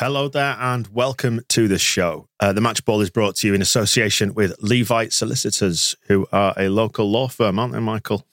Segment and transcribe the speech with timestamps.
[0.00, 2.26] Hello there, and welcome to the show.
[2.40, 6.54] Uh, the Match Ball is brought to you in association with Levi Solicitors, who are
[6.56, 8.26] a local law firm, aren't they, Michael?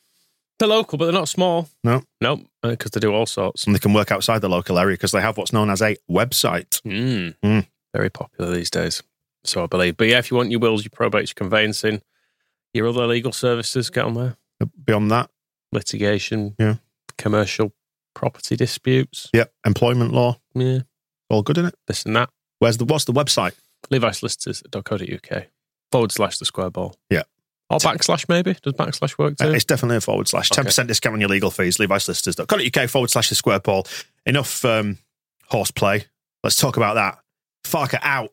[0.60, 1.68] They're local, but they're not small.
[1.84, 3.66] No, Nope, because they do all sorts.
[3.66, 5.98] and they can work outside the local area because they have what's known as a
[6.10, 6.82] website.
[6.84, 7.36] Mm.
[7.44, 7.68] Mm.
[7.94, 9.04] Very popular these days,
[9.44, 9.98] so I believe.
[9.98, 12.02] But yeah, if you want your wills, your probates, your conveyancing,
[12.73, 14.38] your other legal services, get on there.
[14.86, 15.30] Beyond that,
[15.73, 16.76] Litigation, Yeah.
[17.18, 17.73] commercial
[18.16, 20.80] property disputes, yeah, employment law, yeah,
[21.30, 21.75] all good in it.
[21.88, 22.30] this and that.
[22.59, 23.53] Where's the what's the website?
[23.92, 25.45] LeviSolicitors.co.uk
[25.92, 26.95] forward slash the square ball.
[27.09, 27.23] Yeah.
[27.70, 28.56] Or backslash maybe?
[28.61, 29.48] Does backslash work too?
[29.48, 30.52] Uh, it's definitely a forward slash.
[30.52, 30.61] Okay.
[30.61, 31.78] 10% discount on your legal fees.
[31.78, 33.86] LeviSolicitors.co.uk forward slash the square ball.
[34.25, 34.98] Enough um,
[35.50, 36.05] horseplay.
[36.44, 37.20] Let's talk about that.
[37.66, 38.31] Farke out.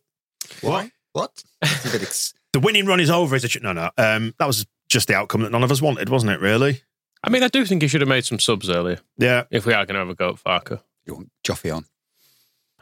[0.61, 0.92] Why?
[1.12, 1.42] What?
[1.62, 3.34] It's ex- The winning run is over.
[3.34, 3.61] Is it?
[3.65, 3.91] No, no.
[3.98, 6.83] Um, that was just the outcome that none of us wanted, wasn't it, really?
[7.25, 9.45] I mean, I do think he should have made some subs earlier Yeah.
[9.50, 10.81] if we are going to have a go at Farke.
[11.05, 11.87] you want Joffy on.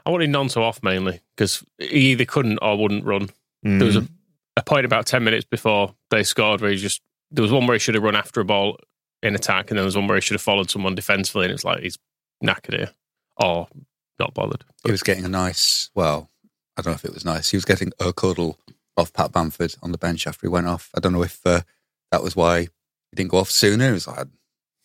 [0.04, 3.28] I wanted Gnonto off mainly because he either couldn't or wouldn't run.
[3.64, 3.78] Mm.
[3.78, 4.06] There was a,
[4.56, 7.74] a point about 10 minutes before they scored where he just, there was one where
[7.74, 8.78] he should have run after a ball
[9.22, 11.64] in attack, and there was one where he should have followed someone defensively, and it's
[11.64, 11.98] like he's
[12.44, 12.90] knackered here
[13.36, 13.68] or
[14.18, 14.64] not bothered.
[14.84, 16.30] He was getting a nice, well,
[16.76, 17.50] I don't know if it was nice.
[17.50, 18.58] He was getting a cuddle
[18.96, 20.90] off Pat Bamford on the bench after he went off.
[20.94, 21.62] I don't know if uh,
[22.10, 23.86] that was why he didn't go off sooner.
[23.86, 24.24] He was like, I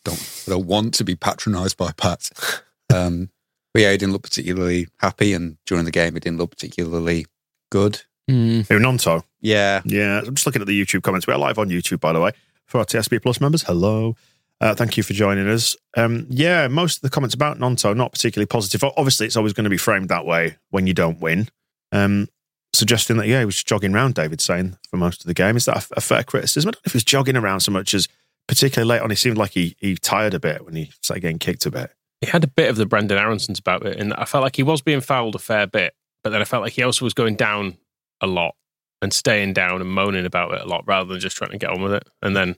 [0.06, 2.30] don't, I don't want to be patronised by Pat.
[2.90, 3.37] Um, but
[3.78, 7.26] yeah, he didn't look particularly happy, and during the game, he didn't look particularly
[7.72, 8.02] good.
[8.28, 9.24] Who, Gnonto?
[9.40, 10.20] Yeah, Yeah.
[10.20, 11.28] I'm just looking at the YouTube comments.
[11.28, 12.32] We are live on YouTube, by the way,
[12.66, 13.64] for our TSB Plus members.
[13.64, 14.16] Hello.
[14.60, 15.78] Uh, thank you for joining us.
[15.96, 18.84] Um, yeah, most of the comments about Gnonto not particularly positive.
[18.98, 21.48] Obviously, it's always going to be framed that way when you don't win.
[21.92, 22.28] Um,
[22.74, 24.16] suggesting that yeah, he was just jogging around.
[24.16, 25.56] David saying for most of the game.
[25.56, 26.70] Is that a, a fair criticism?
[26.70, 28.08] I don't know if he was jogging around so much as
[28.48, 29.10] particularly late on.
[29.12, 31.92] He seemed like he he tired a bit when he started getting kicked a bit.
[32.22, 34.64] He had a bit of the Brenden Aaronsons about it, and I felt like he
[34.64, 37.36] was being fouled a fair bit, but then I felt like he also was going
[37.36, 37.78] down
[38.22, 38.56] a lot
[39.02, 41.70] and staying down and moaning about it a lot rather than just trying to get
[41.70, 42.08] on with it.
[42.22, 42.56] And then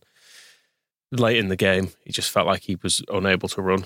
[1.12, 3.86] late in the game, he just felt like he was unable to run.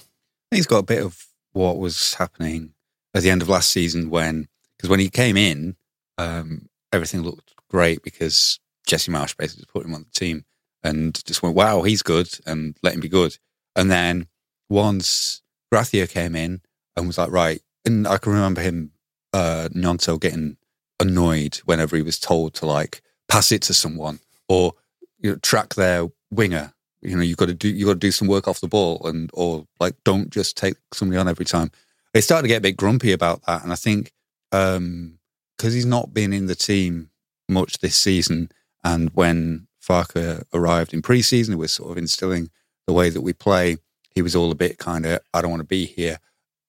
[0.51, 2.73] he's got a bit of what was happening
[3.13, 4.47] at the end of last season when,
[4.77, 5.75] because when he came in,
[6.17, 10.45] um, everything looked great because Jesse Marsch basically put him on the team
[10.83, 13.37] and just went, wow, he's good and let him be good.
[13.75, 14.27] And then
[14.69, 15.41] once
[15.73, 16.61] Gracia came in
[16.95, 18.91] and was like, right, and I can remember him,
[19.33, 20.57] uh, getting
[20.99, 24.73] annoyed whenever he was told to like pass it to someone or
[25.17, 26.73] you know, track their winger.
[27.01, 29.01] You know, you've got to do you got to do some work off the ball
[29.07, 31.71] and or like don't just take somebody on every time.
[32.13, 34.11] They started to get a bit grumpy about that, and I think
[34.51, 35.17] um
[35.57, 37.09] because he's not been in the team
[37.49, 38.51] much this season,
[38.83, 42.51] and when Farke arrived in preseason, was sort of instilling
[42.85, 43.77] the way that we play.
[44.15, 46.19] He was all a bit kind of, I don't want to be here.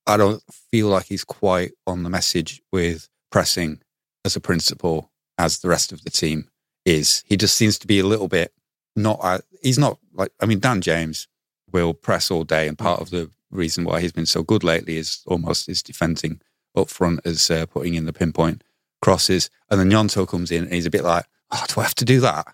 [0.06, 3.80] I don't feel like he's quite on the message with pressing
[4.24, 6.48] as a principle as the rest of the team
[6.84, 7.22] is.
[7.26, 8.52] He just seems to be a little bit
[8.96, 9.20] not.
[9.22, 10.32] Uh, he's not like.
[10.40, 11.28] I mean, Dan James
[11.72, 14.96] will press all day, and part of the reason why he's been so good lately
[14.96, 16.40] is almost his defending
[16.76, 18.62] up front as uh, putting in the pinpoint
[19.02, 19.50] crosses.
[19.70, 22.04] And then Gnonto comes in, and he's a bit like, "Oh, do I have to
[22.04, 22.46] do that?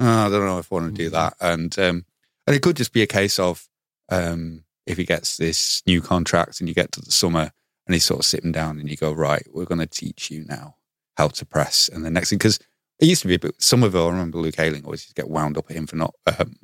[0.00, 2.04] Oh, I don't know if I want to do that." And um,
[2.46, 3.68] and it could just be a case of
[4.08, 7.50] um, if he gets this new contract and you get to the summer
[7.86, 10.44] and he's sort of sitting down and you go, right, we're going to teach you
[10.44, 10.76] now
[11.16, 11.88] how to press.
[11.88, 12.58] And the next thing, because
[12.98, 15.16] it used to be a bit, some of it, I remember Luke Ayling always used
[15.16, 16.56] to get wound up at him for not um,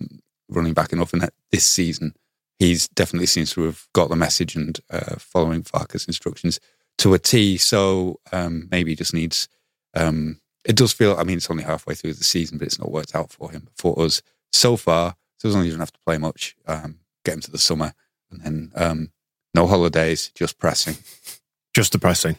[0.48, 1.12] running back enough.
[1.12, 2.14] And this season,
[2.58, 6.60] he's definitely seems to have got the message and uh, following Farke's instructions
[6.98, 7.56] to a T.
[7.58, 9.48] So um, maybe he just needs,
[9.94, 12.92] um, it does feel, I mean, it's only halfway through the season, but it's not
[12.92, 13.68] worked out for him.
[13.76, 14.22] For us,
[14.52, 17.50] so far, So as long as you don't have to play much, um, get into
[17.50, 17.94] the summer,
[18.30, 19.10] and then um,
[19.54, 20.96] no holidays, just pressing,
[21.74, 22.36] Just the pressing,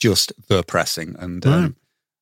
[0.00, 1.76] just the pressing, and um,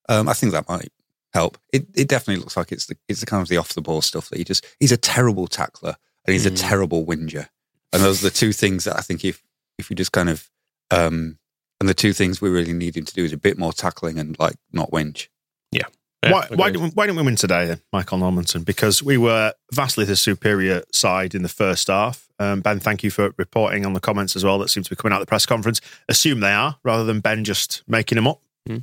[0.09, 0.91] um, I think that might
[1.33, 1.57] help.
[1.71, 4.01] It it definitely looks like it's the it's the kind of the off the ball
[4.01, 5.95] stuff that he just he's a terrible tackler
[6.25, 6.59] and he's a Mm.
[6.69, 7.49] terrible whinger,
[7.91, 9.43] and those are the two things that I think if
[9.77, 10.49] if you just kind of
[10.91, 11.37] um,
[11.79, 14.19] and the two things we really need him to do is a bit more tackling
[14.19, 15.27] and like not whinge.
[15.71, 15.87] Yeah,
[16.31, 18.63] why, why, didn't we, why didn't we win today, then, Michael Normanton?
[18.63, 22.27] Because we were vastly the superior side in the first half.
[22.39, 24.95] Um, ben, thank you for reporting on the comments as well that seem to be
[24.95, 25.81] coming out of the press conference.
[26.09, 28.77] Assume they are, rather than Ben just making them up, Hmm.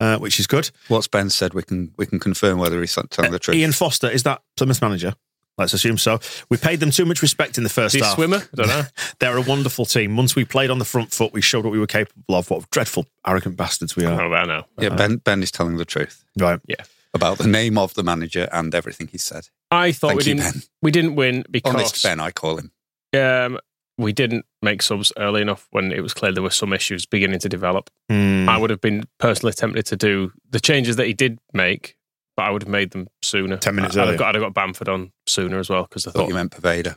[0.00, 0.70] uh, which is good.
[0.88, 3.56] What's Ben said, we can we can confirm whether he's telling the truth.
[3.56, 5.14] Ian Foster, is that Plymouth manager?
[5.58, 6.18] Let's assume so.
[6.50, 8.14] We paid them too much respect in the first Is a half.
[8.14, 8.36] swimmer?
[8.38, 8.82] I don't know.
[9.20, 10.16] They're a wonderful team.
[10.16, 12.50] Once we played on the front foot, we showed what we were capable of.
[12.50, 14.08] What dreadful, arrogant bastards we are.
[14.08, 14.66] don't know about now.
[14.78, 16.60] yeah, Ben Ben is telling the truth Right.
[16.68, 16.84] Yeah.
[17.14, 19.48] About the name of the manager and everything he said.
[19.70, 20.52] I thought Thank we you, didn't.
[20.52, 20.62] Ben.
[20.82, 22.70] We didn't win because Honest Ben, I call him.
[23.14, 23.58] um,
[23.98, 27.38] we didn't make subs early enough when it was clear there were some issues beginning
[27.38, 27.88] to develop.
[28.10, 28.46] Hmm.
[28.46, 31.95] I would have been personally tempted to do the changes that he did make,
[32.36, 33.56] but I would have made them sooner.
[33.56, 36.10] 10 minutes I'd have got, I'd have got Bamford on sooner as well because I
[36.10, 36.96] Thought thought, you meant Poveda.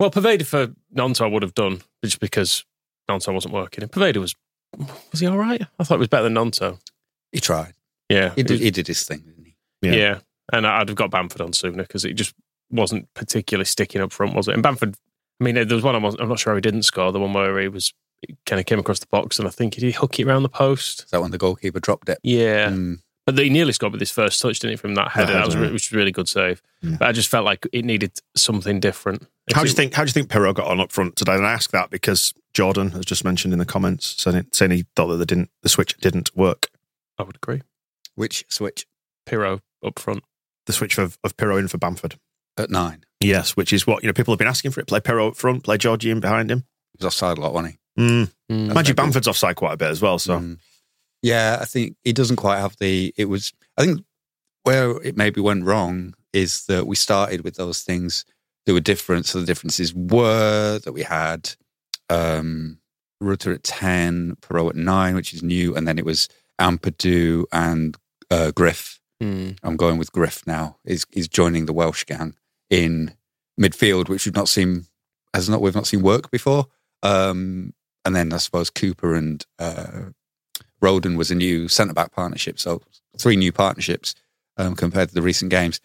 [0.00, 2.64] well, Poveda for Gnonto I would have done just because
[3.08, 3.82] Gnonto wasn't working.
[3.84, 4.34] And Poveda was,
[5.10, 5.62] was he all right?
[5.78, 6.78] I thought it was better than Gnonto.
[7.32, 7.74] He tried.
[8.08, 8.32] Yeah.
[8.34, 9.56] He did, was- he did his thing, didn't he?
[9.82, 9.92] Yeah.
[9.92, 10.18] yeah.
[10.52, 12.34] And I'd have got Bamford on sooner because it just
[12.70, 14.54] wasn't particularly sticking up front, was it?
[14.54, 14.94] And Bamford,
[15.40, 17.20] I mean, there was one I wasn't, I'm not sure how he didn't score, the
[17.20, 17.92] one where he was
[18.46, 20.48] kind of came across the box and I think did he hook it around the
[20.48, 21.04] post?
[21.04, 22.18] Is that when the goalkeeper dropped it?
[22.22, 22.70] Yeah.
[22.70, 22.98] Mm.
[23.26, 25.32] But he nearly scored with his first touch, didn't he, from that header?
[25.32, 26.60] that was, re- which was a really good save.
[26.82, 26.96] Yeah.
[26.98, 29.26] But I just felt like it needed something different.
[29.54, 29.94] How do you think?
[29.94, 31.34] How do you think Piroe got on up front today?
[31.34, 34.84] And I ask that because Jordan has just mentioned in the comments saying, saying he
[34.94, 36.68] thought that the didn't the switch didn't work.
[37.18, 37.62] I would agree.
[38.14, 38.86] Which switch?
[39.26, 40.22] Piroe up front.
[40.66, 42.18] The switch of, of Piroe in for Bamford.
[42.58, 43.04] At nine.
[43.20, 44.12] Yes, which is what you know.
[44.12, 44.86] People have been asking for it.
[44.86, 45.64] Play Piroe up front.
[45.64, 46.64] Play Georgie in behind him.
[46.92, 48.30] He was offside a lot, wasn't Mm.
[48.48, 50.18] That's Mind you, Bamford's offside quite a bit as well.
[50.18, 50.58] So Mm.
[51.24, 53.14] Yeah, I think he doesn't quite have the.
[53.16, 53.54] It was.
[53.78, 54.04] I think
[54.64, 58.26] where it maybe went wrong is that we started with those things
[58.66, 59.24] that were different.
[59.24, 61.54] So the differences were that we had
[62.10, 62.78] um,
[63.22, 66.28] Rutter at ten, Piroe at nine, which is new, and then it was
[66.60, 67.96] Ampadu and
[68.30, 69.00] uh, Griff.
[69.22, 69.56] Mm.
[69.62, 70.76] I'm going with Griff now.
[70.84, 72.34] Is is joining the Welsh gang
[72.68, 73.14] in
[73.58, 74.84] midfield, which we've not seen
[75.32, 76.66] has not we've not seen work before.
[77.02, 77.72] Um,
[78.04, 80.10] and then I suppose Cooper and uh,
[80.82, 82.58] Rodon was a new centre back partnership.
[82.58, 82.82] So
[83.18, 84.14] three new partnerships
[84.56, 85.80] um, compared to the recent games.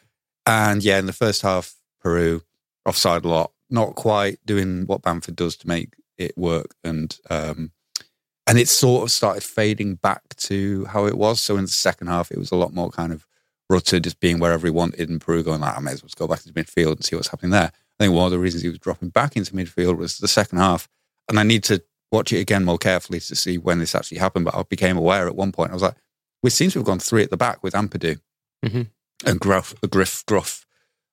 [0.45, 2.41] And yeah, in the first half, Piroe
[2.85, 7.71] offside a lot, not quite doing what Bamford does to make it work, and um,
[8.47, 11.39] and it sort of started fading back to how it was.
[11.39, 13.27] So in the second half, it was a lot more kind of
[13.69, 16.27] Rutter just being wherever he wanted, and Piroe going like, I may as well go
[16.27, 17.71] back into midfield and see what's happening there.
[17.99, 20.57] I think one of the reasons he was dropping back into midfield was the second
[20.57, 20.87] half,
[21.27, 24.45] and I need to watch it again more carefully to see when this actually happened.
[24.45, 25.71] But I became aware at one point.
[25.71, 25.95] I was like,
[26.43, 28.19] we seem to have gone three at the back with Ampadu
[28.65, 28.87] Mhm.
[29.25, 30.65] and Gruff, Griff, Gruff.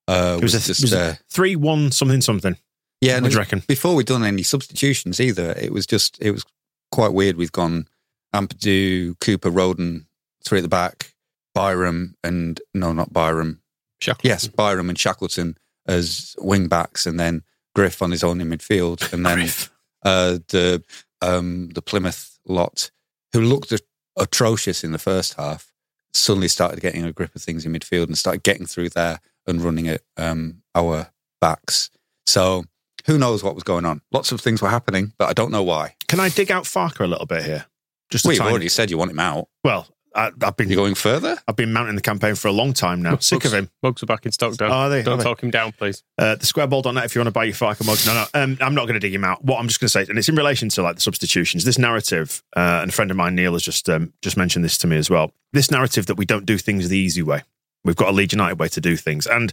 [0.08, 2.56] Uh, it was, was a, just was a uh, three one something something.
[3.00, 3.14] yeah.
[3.14, 3.62] What and do it you was- reckon?
[3.66, 6.44] before we'd done any substitutions either, it was just it was
[6.92, 7.36] quite weird.
[7.36, 7.88] We've gone
[8.34, 10.06] Ampadu, Cooper, Rodon,
[10.44, 11.14] three at the back,
[11.54, 13.62] Byram and no, not Byram.
[14.00, 14.28] Shackleton.
[14.28, 15.56] Yes, Byram and Shackleton
[15.86, 17.42] as wing backs, and then
[17.74, 19.70] Griff on his own in midfield, and then Griff.
[20.06, 20.84] Uh, the
[21.20, 22.92] um, the Plymouth lot
[23.32, 23.72] who looked
[24.16, 25.72] atrocious in the first half
[26.14, 29.60] suddenly started getting a grip of things in midfield and started getting through there and
[29.60, 31.10] running at um, our
[31.40, 31.90] backs.
[32.24, 32.64] So
[33.06, 34.00] who knows what was going on?
[34.12, 35.96] Lots of things were happening, but I don't know why.
[36.06, 37.66] Can I dig out Farke a little bit here?
[38.08, 39.48] Just you've already said you want him out.
[39.64, 41.36] Well, I, I've been You're going further?
[41.46, 43.18] I've been mounting the campaign for a long time now.
[43.18, 43.68] Sick of him.
[43.82, 44.70] Mugs are back in stock, Dan.
[44.70, 45.02] Oh, are they?
[45.02, 45.22] Don't Are they?
[45.24, 46.02] talk him down, please.
[46.18, 48.06] Uh, the squareball.net if you want to buy your Farke mugs.
[48.06, 49.44] No, no, um, I'm not going to dig him out.
[49.44, 51.64] What I'm just going to say, and it's in relation to like the substitutions.
[51.64, 54.78] This narrative, uh, and a friend of mine, Neil, has just um, just mentioned this
[54.78, 55.32] to me as well.
[55.52, 57.42] This narrative that we don't do things the easy way.
[57.84, 59.52] We've got a Leeds United way to do things, and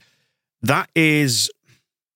[0.61, 1.51] that is,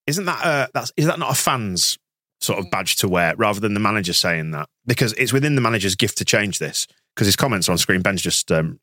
[0.08, 1.98] isn't that uh, that's is that not a fan's
[2.40, 4.70] sort of badge to wear rather than the manager saying that?
[4.86, 6.88] Because it's within the manager's gift to change this.
[7.18, 8.80] Because his comments are on screen, Ben's just um,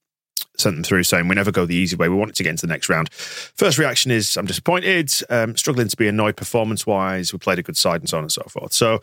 [0.56, 2.08] sent them through saying we never go the easy way.
[2.08, 3.12] We want it to get into the next round.
[3.12, 7.32] First reaction is I'm disappointed, um, struggling to be annoyed performance wise.
[7.32, 8.72] We played a good side and so on and so forth.
[8.72, 8.94] So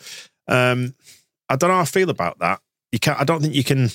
[0.50, 0.96] um,
[1.48, 2.60] I don't know how I feel about that.
[2.92, 3.18] You can't.
[3.20, 3.90] I don't think you can.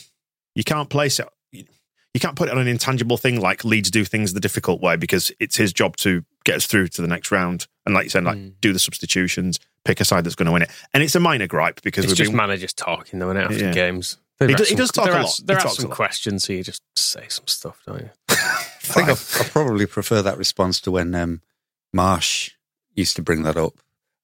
[0.55, 1.29] You can't place it.
[1.53, 4.97] You can't put it on an intangible thing like Leeds do things the difficult way
[4.97, 7.67] because it's his job to get us through to the next round.
[7.85, 8.55] And like you said, like Mm.
[8.63, 10.71] do the substitutions, pick a side that's going to win it.
[10.95, 13.59] And it's a minor gripe because It's we've just been managers talking, though, and after
[13.59, 13.73] Yeah.
[13.73, 14.17] games.
[14.39, 15.35] He do- are he does talk a are- lot.
[15.37, 18.11] He There are some questions, so you just say some stuff, don't you?
[18.31, 18.35] I
[18.83, 21.41] think I, I probably prefer that response to when um,
[21.95, 22.51] Marsch
[22.95, 23.75] used to bring that up,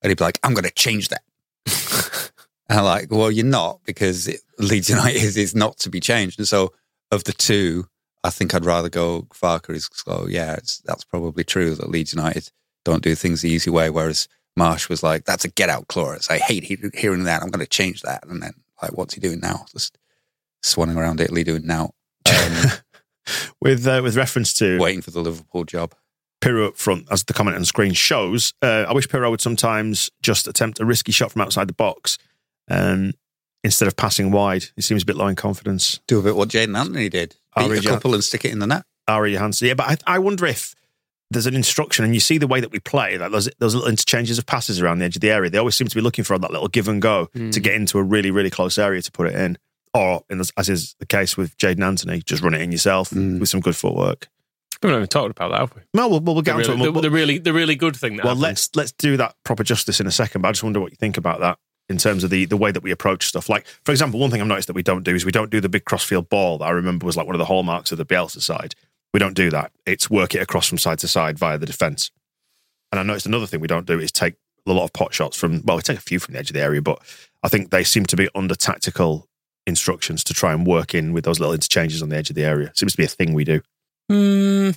[0.01, 1.23] and he'd be like, "I'm going to change that."
[2.69, 5.99] and I'm like, "Well, you're not because it, Leeds United is, is not to be
[5.99, 6.73] changed." And so,
[7.11, 7.87] of the two,
[8.23, 10.27] I think I'd rather go Farke is go.
[10.29, 12.49] Yeah, it's, that's probably true that Leeds United
[12.85, 14.27] don't do things the easy way, whereas
[14.59, 16.27] Marsch was like, "That's a get out clause.
[16.29, 17.41] I hate he- hearing that.
[17.41, 19.65] I'm going to change that." And then, like, what's he doing now?
[19.71, 19.97] Just
[20.63, 21.91] swanning around Italy doing now,
[22.27, 22.71] um,
[23.61, 25.93] with uh, with reference to waiting for the Liverpool job.
[26.41, 30.11] Piroe up front, as the comment on screen shows, uh, I wish Piroe would sometimes
[30.21, 32.17] just attempt a risky shot from outside the box
[32.69, 33.13] um,
[33.63, 34.65] instead of passing wide.
[34.75, 36.01] He seems a bit low in confidence.
[36.05, 37.37] Do a bit what Jaidon Anthony did.
[37.55, 37.91] Beat a yeah.
[37.91, 38.83] couple and stick it in the net.
[39.07, 39.69] Ari Johansson.
[39.69, 40.75] Yeah, but I, I wonder if
[41.31, 43.89] there's an instruction and you see the way that we play, like those, those little
[43.89, 45.49] interchanges of passes around the edge of the area.
[45.49, 47.97] They always seem to be looking for that little give and go to get into
[47.97, 49.57] a really, really close area to put it in.
[49.93, 53.11] Or, in this, as is the case with Jaidon Anthony, just run it in yourself
[53.11, 53.39] Mm.
[53.39, 54.27] with some good footwork.
[54.81, 55.81] We haven't even talked about that, have we?
[55.93, 56.85] No, we'll, we'll, we'll get the, onto really, it.
[56.85, 58.41] the, We'll- the really, the really good thing that well, happened.
[58.41, 60.41] let's let's do that proper justice in a second.
[60.41, 61.57] But I just wonder what you think about that
[61.89, 63.49] in terms of the the way that we approach stuff.
[63.49, 65.61] Like, for example, one thing I've noticed that we don't do is we don't do
[65.61, 68.05] the big crossfield ball that I remember was like one of the hallmarks of the
[68.05, 68.73] Bielsa side.
[69.13, 69.71] We don't do that.
[69.85, 72.09] It's work it across from side to side via the defence.
[72.91, 74.33] And I noticed another thing we don't do is take
[74.65, 75.61] a lot of pot shots from.
[75.63, 76.99] Well, we take a few from the edge of the area, but
[77.43, 79.27] I think they seem to be under tactical
[79.65, 82.43] instructions to try and work in with those little interchanges on the edge of the
[82.43, 82.71] area.
[82.75, 83.61] Seems to be a thing we do.
[84.09, 84.71] Hmm.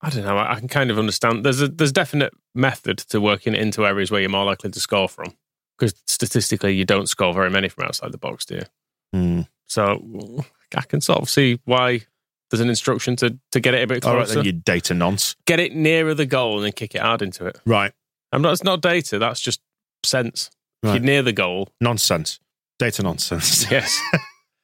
[0.00, 0.36] I don't know.
[0.36, 1.44] I I can kind of understand.
[1.44, 5.08] There's a there's definite method to working into areas where you're more likely to score
[5.08, 5.34] from.
[5.78, 8.62] Because statistically, you don't score very many from outside the box, do you?
[9.12, 9.40] Hmm.
[9.64, 10.44] So
[10.76, 12.02] I can sort of see why
[12.50, 14.94] there's an instruction to to get it a bit All right, closer, then you data
[14.94, 15.34] nonce.
[15.46, 17.58] get it nearer the goal, and then kick it hard into it.
[17.64, 17.92] Right,
[18.30, 18.52] I'm not.
[18.52, 19.18] It's not data.
[19.18, 19.60] That's just
[20.04, 20.50] sense.
[20.82, 22.40] If you're near the goal, nonsense.
[22.78, 23.70] Data nonsense.
[23.70, 24.00] yes.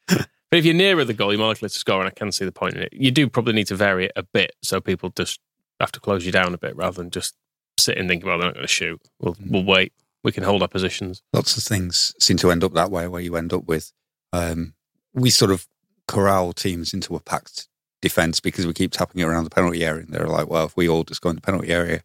[0.08, 2.44] but if you're nearer the goal, you're more likely to score, and I can see
[2.44, 2.92] the point in it.
[2.92, 5.40] You do probably need to vary it a bit, so people just
[5.78, 7.34] have to close you down a bit rather than just
[7.78, 9.00] sit and think, well, they're not going to shoot.
[9.20, 9.92] We'll we'll wait.
[10.22, 11.22] We can hold our positions.
[11.32, 13.92] Lots of things seem to end up that way, where you end up with
[14.32, 14.74] um,
[15.14, 15.66] we sort of
[16.06, 17.68] corral teams into a packed
[18.02, 20.02] defence because we keep tapping it around the penalty area.
[20.02, 22.02] And they're like, well, if we all just go in the penalty area,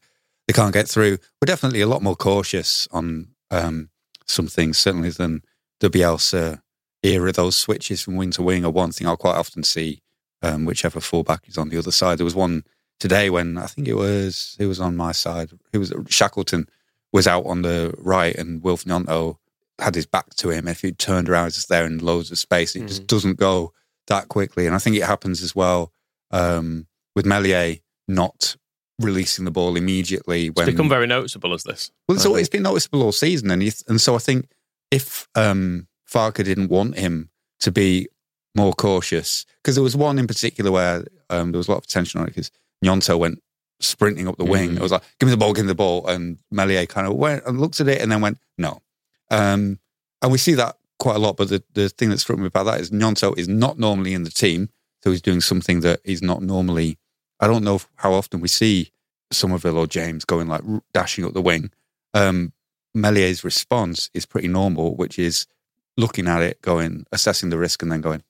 [0.47, 1.17] they can't get through.
[1.41, 3.89] We're definitely a lot more cautious on um,
[4.25, 5.41] some things, certainly than
[5.89, 6.62] the Bielsa
[7.04, 7.32] era.
[7.32, 10.01] Those switches from wing to wing are one thing I'll quite often see,
[10.42, 12.18] um, whichever fullback is on the other side.
[12.18, 12.63] There was one
[13.00, 15.51] today when I think it was it was on my side.
[15.74, 16.68] It was Shackleton
[17.12, 19.38] was out on the right and Wilf Gnonto
[19.80, 20.68] had his back to him.
[20.68, 22.75] If he turned around, it's there in loads of space.
[22.75, 23.74] It just doesn't go
[24.08, 24.65] that quickly.
[24.65, 25.92] And I think it happens as well
[26.32, 27.77] um, with Meslier
[28.08, 28.56] not
[29.00, 30.48] releasing the ball immediately.
[30.48, 31.92] It's become very noticeable as this.
[32.08, 34.50] well, it's, always been noticeable all season, and you th- and so I think
[34.92, 38.08] if um, Farke didn't want him to be
[38.56, 41.88] more cautious, because there was one in particular where um, there was a lot of
[41.88, 42.51] tension on it because
[42.84, 43.42] Gnonto went
[43.80, 44.72] sprinting up the wing.
[44.72, 44.77] Mm.
[44.77, 47.15] It was like, "Give me the ball, give me the ball," and Meslier kind of
[47.15, 48.82] went and looked at it and then went, "No."
[49.32, 49.80] Um,
[50.22, 51.38] and we see that quite a lot.
[51.38, 54.24] But the, the thing that struck me about that is Gnonto is not normally in
[54.24, 54.70] the team,
[55.04, 56.98] so he's doing something that he's not normally.
[57.39, 58.92] I don't know how often we see
[59.32, 60.62] Summerville or James going like
[60.94, 61.72] dashing up the wing.
[62.13, 62.54] Um,
[62.96, 65.46] Meslier's response is pretty normal, which is
[65.98, 68.24] looking at it, going, assessing the risk, and then going,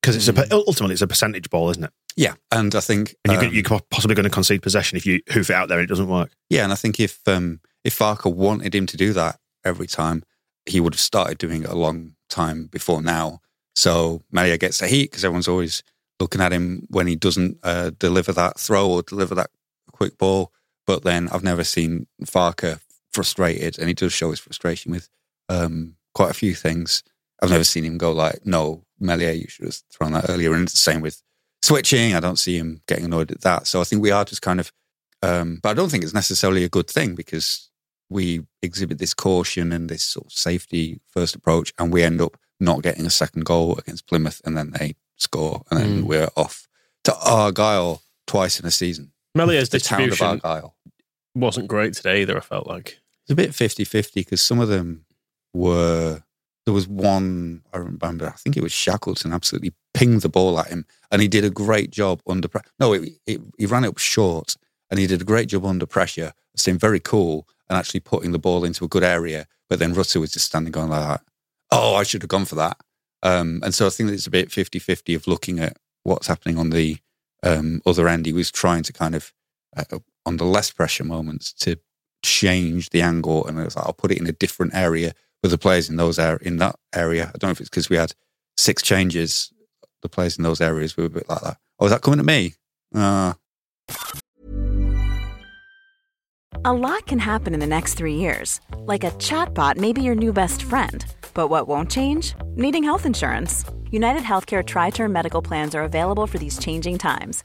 [0.00, 1.90] because it's a ultimately it's a percentage ball, isn't it?
[2.16, 2.34] yeah.
[2.50, 5.50] And I think, And you're, um, you're possibly going to concede possession if you hoof
[5.50, 6.30] it out there and it doesn't work.
[6.48, 10.22] yeah, and I think if um, if Farke wanted him to do that every time,
[10.64, 13.40] he would have started doing it a long time before now.
[13.74, 15.82] So Meslier gets the heat because everyone's always
[16.18, 19.50] looking at him when he doesn't uh, deliver that throw or deliver that
[19.92, 20.52] quick ball.
[20.86, 22.80] But then I've never seen Farke
[23.16, 25.08] frustrated, and he does show his frustration with
[25.48, 27.02] um, quite a few things.
[27.42, 30.62] I've never seen him go like, "No, Meslier, you should have thrown that earlier." And
[30.64, 31.22] it's the same with
[31.62, 32.14] switching.
[32.14, 33.66] I don't see him getting annoyed at that.
[33.66, 34.70] So I think we are just kind of,
[35.22, 37.70] um, but I don't think it's necessarily a good thing because
[38.08, 42.36] we exhibit this caution and this sort of safety first approach, and we end up
[42.60, 46.06] not getting a second goal against Plymouth, and then they score, and then Mm.
[46.06, 46.68] we're off
[47.04, 49.12] to Argyle twice in a season.
[49.34, 50.76] Meslier's the town of distribution Argyle.
[51.34, 52.36] wasn't great today either.
[52.36, 55.04] I felt like It's a bit 50 50 because some of them
[55.52, 56.22] were.
[56.64, 60.66] There was one, I remember, I think it was Shackleton, absolutely pinged the ball at
[60.66, 60.84] him.
[61.12, 62.66] And he did a great job under pressure.
[62.80, 64.56] No, it, it, he ran it up short
[64.90, 68.40] and he did a great job under pressure, staying very cool and actually putting the
[68.40, 69.46] ball into a good area.
[69.68, 71.22] But then Rutter was just standing going like that.
[71.70, 72.78] Oh, I should have gone for that.
[73.22, 76.58] Um, and so I think it's a bit 50 50 of looking at what's happening
[76.58, 76.98] on the
[77.44, 78.26] um, other end.
[78.26, 79.32] He was trying to kind of,
[79.76, 81.78] uh, on the less pressure moments, to
[82.26, 85.50] change the angle, and it was like, I'll put it in a different area with
[85.52, 87.24] the players in those ar- in that area.
[87.34, 88.12] I don't know if it's because we had
[88.56, 89.52] six changes.
[90.02, 91.56] The players in those areas were a bit like that.
[91.78, 92.54] Oh, is that coming at me?
[92.94, 93.34] Uh,
[96.64, 98.60] A lot can happen in the next three years.
[98.78, 101.04] Like a chatbot may be your new best friend.
[101.34, 102.34] But what won't change?
[102.56, 103.64] Needing health insurance.
[103.90, 107.44] United Healthcare Tri Term Medical Plans are available for these changing times.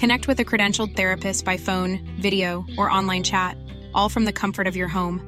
[0.00, 3.54] Connect with a credentialed therapist by phone, video, or online chat,
[3.92, 5.20] all from the comfort of your home.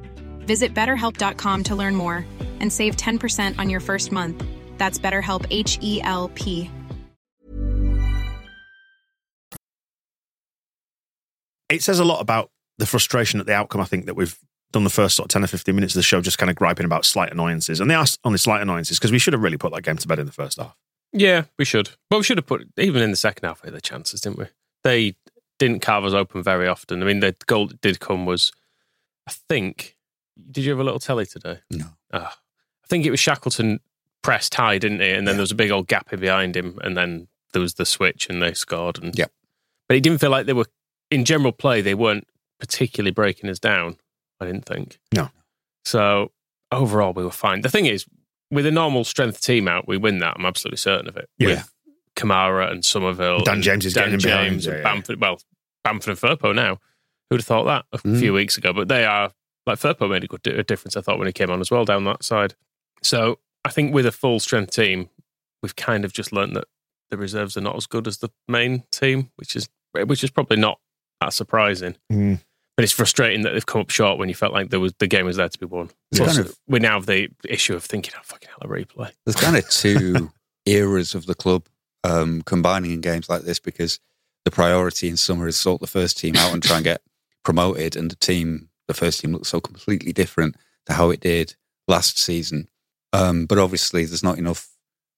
[0.46, 2.24] Visit betterhelp.com to learn more
[2.58, 4.42] and save 10% on your first month.
[4.78, 6.70] That's BetterHelp H E L P.
[11.68, 13.82] It says a lot about the frustration at the outcome.
[13.82, 14.38] I think that we've
[14.72, 16.56] done the first sort of 10 or 15 minutes of the show just kind of
[16.56, 17.78] griping about slight annoyances.
[17.78, 20.08] And they are only slight annoyances because we should have really put that game to
[20.08, 20.74] bed in the first half.
[21.12, 21.90] Yeah, we should.
[22.08, 24.38] But we should have put even in the second half we had the chances, didn't
[24.38, 24.46] we?
[24.84, 25.14] They
[25.58, 27.02] didn't carve us open very often.
[27.02, 28.52] I mean, the goal that did come was,
[29.28, 29.96] I think.
[30.50, 31.60] Did you have a little telly today?
[31.70, 31.86] No.
[32.12, 32.38] Ah,
[32.84, 33.80] I think it was Shackleton
[34.22, 35.10] pressed high, didn't he?
[35.10, 35.36] And then Yeah.
[35.36, 38.28] there was a big old gap in behind him, and then there was the switch,
[38.28, 39.02] and they scored.
[39.02, 39.26] And yeah,
[39.88, 40.66] but it didn't feel like they were
[41.10, 41.80] in general play.
[41.80, 42.26] They weren't
[42.58, 43.98] particularly breaking us down.
[44.40, 44.98] I didn't think.
[45.14, 45.30] No.
[45.84, 46.32] So
[46.72, 47.60] overall, we were fine.
[47.60, 48.06] The thing is,
[48.50, 50.36] with a normal strength team out, we win that.
[50.38, 51.28] I'm absolutely certain of it.
[51.38, 51.46] Yeah.
[51.48, 51.71] With
[52.16, 54.82] Kamara and Summerville, Dan James is Dan getting in behind, James and.
[54.82, 55.20] Bamford.
[55.20, 55.40] Well,
[55.84, 56.78] Bamford and Firpo now.
[57.30, 58.18] Who'd have thought that a Mm.
[58.18, 58.72] few weeks ago?
[58.72, 59.32] But they are
[59.66, 60.96] like Firpo made a good a difference.
[60.96, 62.54] I thought when he came on as well down that side.
[63.02, 65.08] So I think with a full strength team,
[65.62, 66.64] we've kind of just learned that
[67.10, 70.56] the reserves are not as good as the main team, which is which is probably
[70.56, 70.78] not
[71.20, 71.96] that surprising.
[72.10, 72.40] Mm.
[72.76, 75.06] But it's frustrating that they've come up short when you felt like there was the
[75.06, 75.90] game was there to be won.
[76.14, 79.10] Plus, kind of- we now have the issue of thinking, oh fucking hell, a replay.
[79.26, 80.30] There's kind of two
[80.66, 81.66] eras of the club
[82.04, 84.00] um, combining in games like this because
[84.44, 87.02] the priority in summer is sort the first team out and try and get
[87.44, 91.54] promoted, and the team, the first team, looks so completely different to how it did
[91.88, 92.68] last season.
[93.12, 94.68] Um, but obviously, there's not enough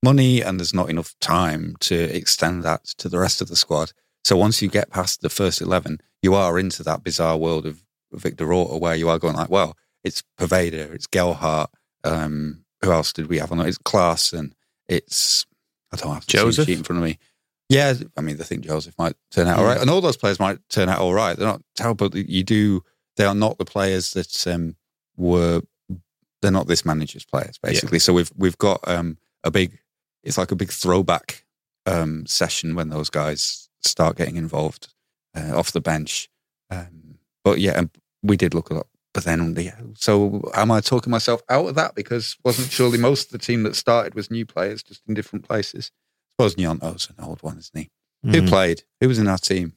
[0.03, 3.93] money and there's not enough time to extend that to the rest of the squad.
[4.25, 7.83] So once you get past the first eleven, you are into that bizarre world of
[8.13, 11.71] Victor Orta where you are going like, well, it's Poveda, it's Gelhardt.
[12.05, 13.61] Um, who else did we have on?
[13.61, 13.69] it?
[13.69, 14.53] It's Klaassen.
[14.89, 15.47] It's
[15.95, 16.69] I don't have team Joseph?
[16.69, 17.19] in front of me.
[17.69, 20.39] Yeah, I mean, I think Joseph might turn out all right, and all those players
[20.39, 21.37] might turn out all right.
[21.37, 22.11] They're not terrible.
[22.11, 22.83] but You do.
[23.17, 24.77] They are not the players that um,
[25.17, 25.63] were.
[26.43, 27.99] They're not this manager's players, basically.
[28.01, 29.79] So we've we've got um, a big.
[30.23, 31.45] It's like a big throwback
[31.87, 34.93] um, session when those guys start getting involved
[35.35, 36.29] uh, off the bench.
[36.71, 37.91] Um, but yeah, and
[38.23, 38.87] we did look a lot.
[39.15, 39.77] But then, yeah.
[39.95, 43.63] So am I talking myself out of that because wasn't surely most of the team
[43.63, 45.91] that started was new players just in different places?
[46.39, 47.91] I suppose Gnonto's an old one, isn't he?
[48.25, 48.49] Who Mm.
[48.49, 48.83] played?
[49.01, 49.73] Who was in our team?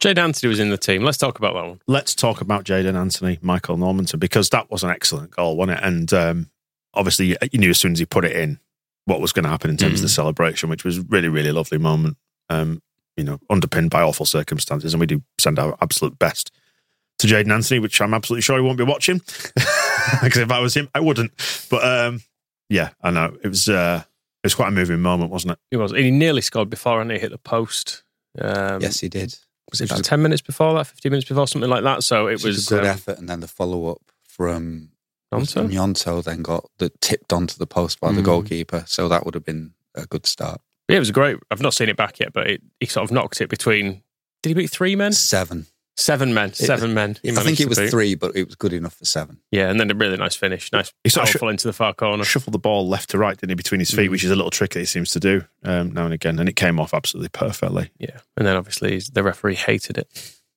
[0.00, 1.02] Jade Anthony was in the team.
[1.02, 1.80] Let's talk about that one.
[1.86, 5.84] Let's talk about Jaidon Anthony, Michael Normanton, because that was an excellent goal, wasn't it?
[5.84, 6.50] And um,
[6.94, 8.58] obviously, you- you knew as soon as he put it in
[9.04, 11.76] what was going to happen in terms of the celebration, which was really, really lovely
[11.78, 12.16] moment.
[12.48, 12.80] Um,
[13.16, 16.50] you know, underpinned by awful circumstances, and we do send our absolute best
[17.20, 19.20] to Jaidon Anthony, which I'm absolutely sure he won't be watching.
[20.22, 21.30] Because if I was him, I wouldn't.
[21.70, 22.22] But um,
[22.68, 23.68] yeah, I know it was.
[23.68, 24.02] Uh,
[24.42, 25.58] it was quite a moving moment, wasn't it?
[25.70, 25.92] He was.
[25.92, 28.02] He nearly scored before and he hit the post.
[28.40, 29.36] Um, yes, he did.
[29.70, 32.02] Was it about was a- 10 minutes before that, 15 minutes before, something like that?
[32.02, 34.88] So it was was a good um, effort, and then the follow up from
[35.32, 35.68] Gnonto?
[35.70, 38.24] Nyonto then got the tipped onto the post by the Mm.
[38.24, 40.60] goalkeeper, so that would have been a good start.
[40.88, 41.36] Yeah, it was great.
[41.50, 44.02] I've not seen it back yet, but it, he sort of knocked it between.
[44.42, 45.12] Did he beat three men?
[45.12, 45.66] Seven.
[46.00, 46.52] Seven men.
[46.54, 47.16] Seven men.
[47.26, 47.90] I think it was beat.
[47.90, 49.38] three, but it was good enough for seven.
[49.50, 50.72] Yeah, and then a really nice finish.
[50.72, 52.24] Nice, He sort of powerful into the far corner.
[52.24, 54.12] Shuffled the ball left to right, didn't he, between his feet, Mm.
[54.12, 56.48] which is a little trick that he seems to do um, now and again, and
[56.48, 57.90] it came off absolutely perfectly.
[57.98, 60.08] Yeah, and then obviously the referee hated it.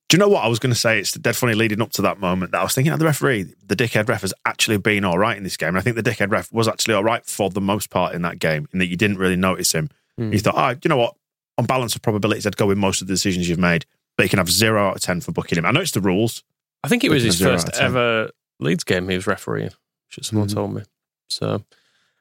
[0.10, 0.99] Do you know what I was going to say?
[0.99, 3.53] It's dead funny leading up to that moment that I was thinking, oh, the referee,
[3.65, 5.69] the dickhead ref, has actually been all right in this game.
[5.69, 8.21] And I think the dickhead ref was actually all right for the most part in
[8.21, 9.89] that game, in that you didn't really notice him.
[10.17, 11.15] You thought, oh, you know what?
[11.58, 13.86] On balance of probabilities, I'd go with most of the decisions you've made,
[14.17, 15.65] but you can have zero out of 10 for booking him.
[15.65, 16.43] I know it's the rules.
[16.84, 17.86] I think it was his first out of ten.
[17.88, 19.71] ever Leeds game he was refereeing,
[20.10, 20.54] should someone Mhm.
[20.54, 20.82] told me.
[21.30, 21.63] So,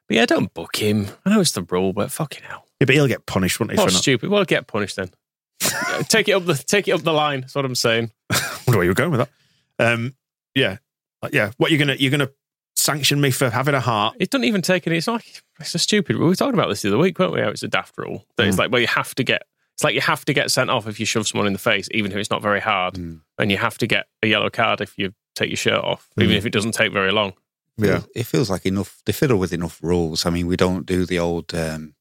[0.09, 1.09] but yeah, don't book him.
[1.27, 2.67] I know it's the rule, but fucking hell.
[2.81, 3.77] Yeah, but he'll get punished, won't he?
[3.79, 4.31] What For not, stupid.
[4.31, 5.11] Well, get punished then.
[6.09, 7.43] Take it up the take it up the line.
[7.43, 8.11] That's what I'm saying.
[8.31, 9.93] I wonder where you were going with that.
[9.93, 10.15] Um,
[10.55, 10.79] yeah.
[11.23, 11.53] Like, yeah.
[11.59, 12.31] What you're gonna you're gonna
[12.75, 14.17] sanction me for having a heart.
[14.19, 14.97] It doesn't even take any.
[14.97, 16.17] It's like it's a stupid.
[16.19, 17.41] We were talking about this the other week, weren't we?
[17.41, 18.27] How it's a daft rule.
[18.37, 18.49] That Mm.
[18.49, 19.43] it's like well, you have to get.
[19.75, 21.89] It's like you have to get sent off if you shove someone in the face,
[21.93, 23.21] even if it's not very hard, Mm.
[23.39, 26.35] and you have to get a yellow card if you take your shirt off, even
[26.35, 26.39] Mm.
[26.39, 27.33] if it doesn't take very long.
[27.79, 28.03] Yeah.
[28.15, 29.01] It feels like enough.
[29.07, 30.27] They fiddle with enough rules.
[30.27, 31.95] I mean, we don't do the old um,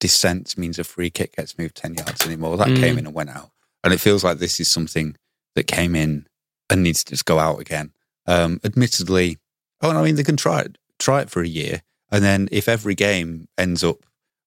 [0.00, 2.56] dissent means a free kick gets moved 10 yards anymore.
[2.56, 2.80] That Mm.
[2.80, 3.50] came in and went out.
[3.82, 5.16] And it feels like this is something
[5.54, 6.26] that came in
[6.70, 7.92] and needs to just go out again.
[8.26, 9.38] Um, admittedly,
[9.82, 11.82] oh, I mean, they can try it, try it for a year.
[12.10, 14.04] And then if every game ends up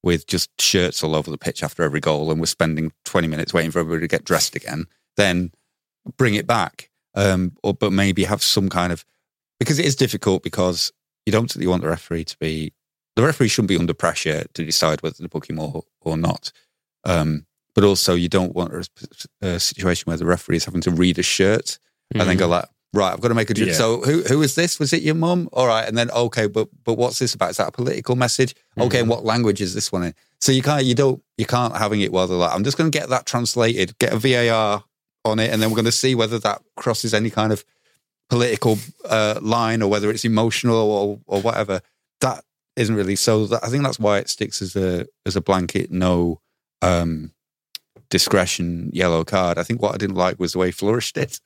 [0.08, 3.54] with just shirts all over the pitch after every goal and we're spending 20 minutes
[3.54, 4.86] waiting for everybody to get dressed again,
[5.18, 5.52] then
[6.16, 6.90] bring it back.
[7.14, 9.04] Um, or, but maybe have some kind of,
[9.60, 10.94] because it is difficult because
[11.26, 12.72] you don't you want the referee to be,
[13.18, 16.54] the referee shouldn't be under pressure to decide whether to book him or, or not.
[17.04, 18.88] Um, but also you don't want a,
[19.42, 21.80] a situation where the referee is having to read a shirt
[22.14, 23.74] and then go like, right, I've got to make a judgment.
[23.74, 23.78] Yeah.
[23.78, 24.80] So who who is this?
[24.80, 25.50] Was it your mum?
[25.54, 27.52] All right, and then okay, but but what's this about?
[27.52, 28.56] Is that a political message?
[28.78, 30.14] Okay, and what language is this one in?
[30.40, 32.92] So you can't you don't you can't having it while they're like, I'm just going
[32.92, 34.84] to get that translated, get a VAR
[35.26, 37.64] on it, and then we're going to see whether that crosses any kind of
[38.30, 41.82] political uh, line or whether it's emotional or or whatever.
[42.22, 42.44] That
[42.76, 43.48] isn't really so.
[43.48, 46.42] That, I think that's why it sticks as a as a blanket no
[46.82, 47.32] um,
[48.10, 49.58] discretion yellow card.
[49.58, 51.40] I think what I didn't like was the way he flourished it.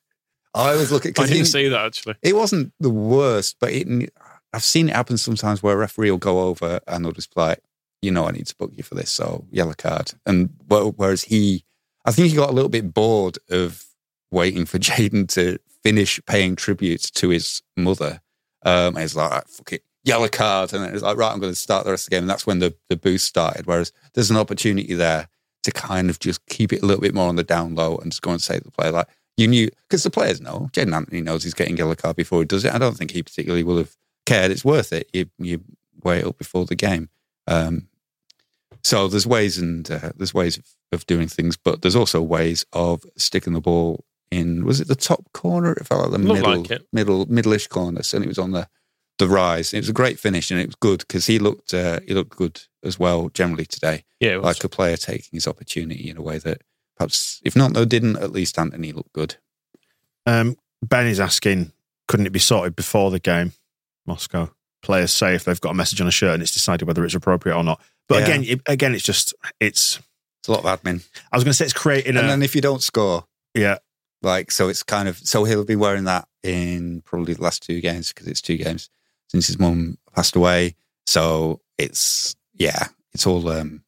[0.53, 2.15] I always look at I didn't see that actually.
[2.21, 4.13] it wasn't the worst, but it,
[4.53, 7.41] I've seen it happen sometimes where a referee will go over and they'll just be
[7.41, 7.59] like,
[8.01, 10.13] you know, I need to book you for this, so yellow card.
[10.25, 11.63] And whereas he,
[12.03, 13.85] I think he got a little bit bored of
[14.31, 18.21] waiting for Jaidon to finish paying tribute to his mother.
[18.63, 20.73] Um, and he's like, "Right, fuck it, yellow card.
[20.73, 22.23] And then it's like, right, I'm going to start the rest of the game.
[22.23, 23.65] And that's when the, the boost started.
[23.65, 25.27] Whereas there's an opportunity there
[25.63, 28.11] to kind of just keep it a little bit more on the down low and
[28.11, 29.07] just go and say to the player, like,
[29.41, 32.45] you knew, because the players know, Jaidon Anthony knows he's getting yellow card before he
[32.45, 32.73] does it.
[32.73, 34.51] I don't think he particularly will have cared.
[34.51, 35.09] It's worth it.
[35.11, 35.63] You, you
[36.03, 37.09] weigh it up before the game.
[37.47, 37.87] Um,
[38.83, 42.65] so there's ways and uh, there's ways of, of doing things, but there's also ways
[42.73, 44.65] of sticking the ball in.
[44.65, 45.73] Was it the top corner?
[45.73, 48.03] It felt like the Looked middle, like middle, middle-ish corner.
[48.03, 48.67] So it was on the
[49.19, 49.73] the rise.
[49.73, 52.35] It was a great finish, and it was good because he looked uh, he looked
[52.35, 56.39] good as well generally today, Yeah, like a player taking his opportunity in a way
[56.39, 56.63] that
[57.01, 59.35] perhaps if Gnonto didn't at least Anthony looked good.
[60.25, 61.71] Um, ben is asking,
[62.07, 63.53] couldn't it be sorted before the game?
[64.05, 64.49] Moscow
[64.81, 67.13] players say if they've got a message on a shirt and it's decided whether it's
[67.15, 67.79] appropriate or not.
[68.07, 68.23] But Yeah.
[68.25, 69.99] again, it, again, it's just it's.
[70.39, 72.41] It's a lot of admin, I was going to say it's creating and a then
[72.41, 73.77] if you don't score, yeah
[74.23, 77.79] Like, so it's kind of, so he'll be wearing that in probably the last two
[77.79, 78.89] games because it's two games
[79.27, 80.75] since his mum passed away.
[81.05, 83.83] So it's, yeah, it's all, um,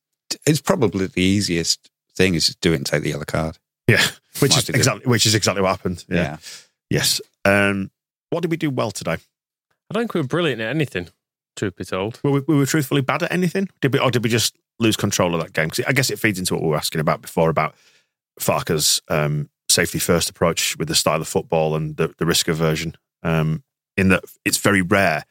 [0.46, 3.58] it's probably the easiest thing is do it and take the yellow card.
[3.88, 4.02] yeah,
[4.40, 6.04] which Might is exactly which is exactly what happened.
[6.10, 6.16] Yeah.
[6.24, 6.38] Yeah.
[6.90, 7.22] Yes.
[7.46, 7.92] Um,
[8.30, 9.14] what did we do well today?
[9.14, 11.10] I don't think we were brilliant at anything.
[11.56, 13.70] Truth be told, Were we, we were truthfully bad at anything?
[13.82, 15.70] Did we, or did we just lose control of that game?
[15.70, 17.76] 'Cause I guess it feeds into what we were asking about before about
[18.40, 22.96] Farke's um, safety first approach with the style of football and the, the risk aversion.
[23.22, 23.64] Um,
[23.98, 25.24] in that it's very rare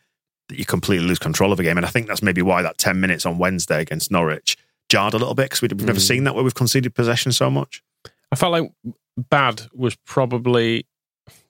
[0.48, 2.78] that you completely lose control of a game, and I think that's maybe why that
[2.78, 4.56] ten minutes on Wednesday against Norwich
[4.92, 6.06] jarred a little bit because we've never Mm.
[6.06, 7.82] seen that where we've conceded possession so much.
[8.30, 8.70] I felt like
[9.16, 10.86] bad was probably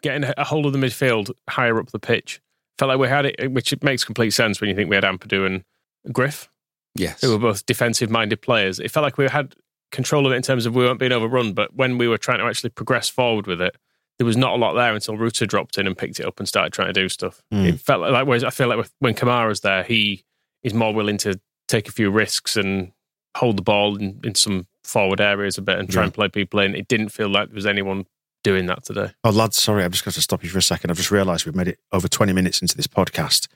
[0.02, 2.40] getting a hold of the midfield higher up the pitch.
[2.78, 5.04] Felt like we had it, which it makes complete sense when you think we had
[5.04, 5.64] Ampadu and
[6.12, 6.48] Griff,
[6.94, 7.20] Yes.
[7.20, 8.78] who were both defensive-minded players.
[8.78, 9.54] It felt like we had
[9.90, 12.38] control of it in terms of we weren't being overrun, but when we were trying
[12.38, 13.76] to actually progress forward with it,
[14.18, 16.48] there was not a lot there until Rutter dropped in and picked it up and
[16.48, 17.42] started trying to do stuff.
[17.52, 17.66] Mm.
[17.74, 20.24] It felt like, whereas I feel like with- when Kamara's there, he
[20.62, 22.92] is more willing to take a few risks and
[23.36, 26.06] hold the ball in, in some forward areas a bit and try Yeah.
[26.06, 26.74] and play people in.
[26.74, 28.06] It didn't feel like there was anyone
[28.44, 29.12] doing that today.
[29.24, 30.90] Oh, lads, sorry, I've just got to stop you for a second.
[30.90, 33.48] I've just realised we've made it over 20 minutes into this podcast.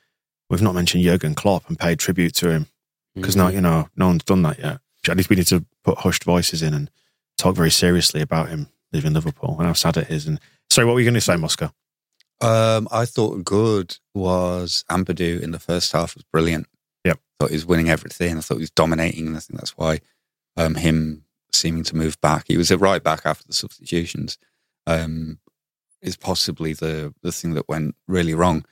[0.49, 2.67] We've not mentioned Jurgen Klopp and paid tribute to him
[3.15, 3.45] because Mm-hmm.
[3.47, 4.79] no, you know, no one's done that yet.
[5.09, 6.91] At least we need to put hushed voices in and
[7.39, 10.27] talk very seriously about him leaving Liverpool and how sad it is.
[10.27, 11.71] And sorry, what were you going to say, Moscow?
[12.41, 16.67] Um, I thought good was Ampadu in the first half was brilliant.
[17.39, 18.39] Thought he was winning everything.
[18.39, 20.01] I thought he was dominating, and I think that's why
[20.57, 22.45] um, him seeming to move back.
[22.49, 24.39] He was a right back after the substitutions,
[24.87, 25.39] um,
[26.01, 28.65] is possibly the the thing that went really wrong.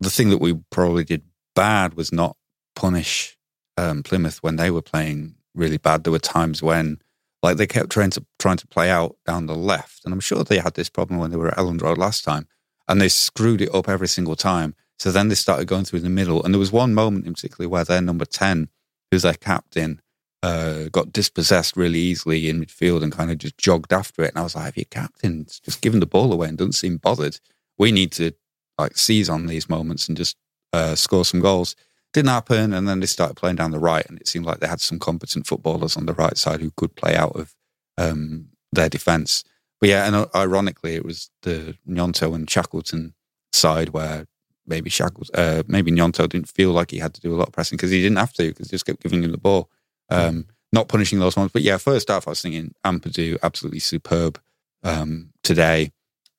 [0.00, 1.22] The thing that we probably did
[1.54, 2.36] bad was not
[2.76, 3.36] punish
[3.76, 6.04] um, Plymouth when they were playing really bad.
[6.04, 7.00] There were times when,
[7.42, 10.44] like, they kept trying to trying to play out down the left, and I'm sure
[10.44, 12.46] they had this problem when they were at Elland Road last time,
[12.88, 14.74] and they screwed it up every single time.
[14.98, 17.68] So then they started going through the middle, and there was one moment in particular
[17.68, 18.68] where their number ten,
[19.10, 20.00] who's their captain,
[20.42, 24.30] uh, got dispossessed really easily in midfield and kind of just jogged after it.
[24.30, 26.98] And I was like, if your captain's just giving the ball away and doesn't seem
[26.98, 27.38] bothered,
[27.78, 28.32] we need to
[28.78, 30.36] like seize on these moments and just
[30.72, 31.74] uh, score some goals.
[32.12, 34.68] Didn't happen, and then they started playing down the right, and it seemed like they
[34.68, 37.54] had some competent footballers on the right side who could play out of
[37.98, 39.42] um, their defence.
[39.80, 43.14] But yeah, and uh, ironically, it was the Gnonto and Shackleton
[43.52, 44.26] side where
[44.66, 47.52] maybe Shackleton, uh, maybe Gnonto didn't feel like he had to do a lot of
[47.52, 49.70] pressing because he didn't have to because he just kept giving him the ball,
[50.10, 51.50] um, not punishing those ones.
[51.52, 54.40] But yeah, first half I was thinking Ampadu absolutely superb
[54.82, 55.92] um, today,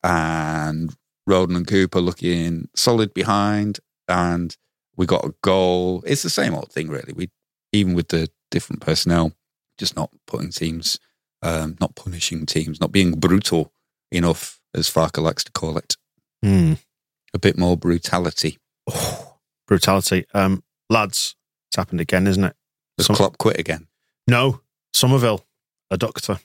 [0.04, 0.94] and
[1.30, 4.56] Rodon and Cooper looking solid behind, and
[4.96, 6.04] we got a goal.
[6.06, 7.14] It's the same old thing, really.
[7.14, 7.30] We
[7.72, 9.34] even with the different personnel,
[9.78, 11.00] just not putting teams,
[11.42, 13.74] um, not punishing teams, not being brutal
[14.12, 15.98] enough, as Farke likes to call it.
[16.44, 16.74] Hmm.
[17.36, 18.58] A bit more brutality.
[19.68, 20.26] Brutality.
[20.34, 21.36] Um, lads,
[21.68, 22.56] it's happened again, isn't it?
[22.98, 23.88] Does Some- Klopp quit again?
[24.26, 24.62] No,
[24.94, 25.46] Summerville,
[25.92, 26.40] a doctor.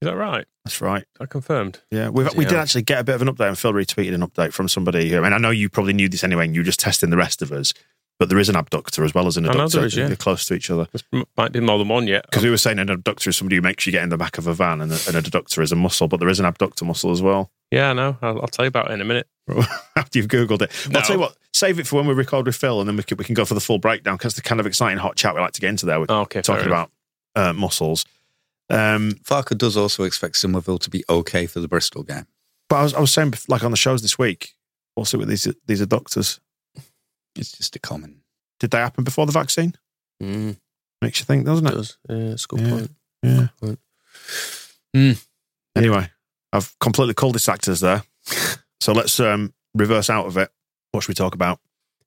[0.00, 0.46] Is that right?
[0.64, 1.04] That's right.
[1.20, 1.80] I confirmed.
[1.90, 4.26] Yeah, we we did actually get a bit of an update, and Phil retweeted an
[4.26, 5.10] update from somebody.
[5.10, 7.10] Who, I mean, I know you probably knew this anyway, and you were just testing
[7.10, 7.74] the rest of us.
[8.18, 9.78] But there is an abductor as well as an I know abductor.
[9.78, 10.06] there is, yeah.
[10.06, 10.86] They're close to each other.
[11.12, 12.24] There might be more than one yet.
[12.30, 14.38] Because we were saying an abductor is somebody who makes you get in the back
[14.38, 16.46] of a van, and a, and a deductor is a muscle, but there is an
[16.46, 17.50] abductor muscle as well.
[17.70, 18.16] Yeah, I know.
[18.22, 19.26] I'll, I'll tell you about it in a minute.
[19.96, 20.98] After you've googled it, No.
[21.00, 21.36] I'll tell you what.
[21.54, 23.44] Save it for when we record with Phil, and then we can, we can go
[23.44, 25.60] for the full breakdown because it's the kind of exciting hot chat we like to
[25.60, 26.00] get into there.
[26.00, 26.90] We're Oh, okay, talking about
[27.36, 28.04] uh, muscles.
[28.70, 32.26] Um, Farke does also expect Summerville to be okay for the Bristol game.
[32.68, 34.54] but I was, I was saying, like on the shows this week,
[34.96, 36.40] also with these these are doctors.
[37.36, 38.22] It's just a common.
[38.60, 39.74] Did they happen before the vaccine?
[40.22, 40.56] Mm,
[41.02, 41.74] Makes you think, doesn't it it?
[41.76, 41.98] does.
[42.08, 42.70] Yeah, it's a good Yeah.
[42.70, 42.90] point.
[43.22, 43.48] Yeah.
[43.60, 43.78] Point.
[44.94, 45.12] Hmm.
[45.76, 46.10] Anyway,
[46.52, 48.02] I've completely cul-de-sacked us there.
[48.82, 50.50] so let's um, reverse out of it.
[50.90, 51.60] What should we talk about?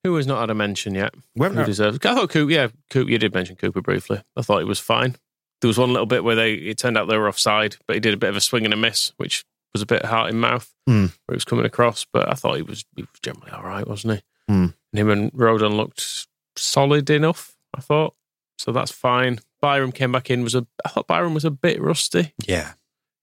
[0.03, 1.13] Who has not had a mention yet?
[1.35, 1.97] Who haven't, deserves?
[2.05, 2.51] I thought Cooper.
[2.51, 3.09] Yeah, Cooper.
[3.09, 4.21] You did mention Cooper briefly.
[4.37, 5.15] I thought he was fine.
[5.61, 6.53] There was one little bit where they.
[6.53, 8.73] It turned out they were offside, but he did a bit of a swing and
[8.73, 11.05] a miss, which was a bit heart in mouth Hmm.
[11.25, 12.05] where he was coming across.
[12.05, 14.53] But I thought he was, he was generally all right, wasn't he?
[14.53, 14.67] Hmm.
[14.93, 17.55] And him and Rodon looked solid enough.
[17.75, 18.13] I thought
[18.59, 18.71] so.
[18.71, 19.39] That's fine.
[19.61, 20.43] Byram came back in.
[20.43, 20.67] Was a.
[20.85, 22.33] I thought Byram was a bit rusty.
[22.45, 22.73] Yeah,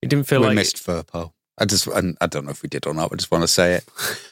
[0.01, 1.33] He didn't feel we like missed Firpo.
[1.59, 3.13] I just, and I don't know if we did or not.
[3.13, 3.85] I just want to say it.